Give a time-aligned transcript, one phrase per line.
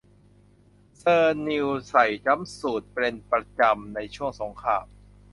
[0.97, 4.85] เชอร์ชิลใส่จั๊มสูทเป็นประจำในช่วงสงคราม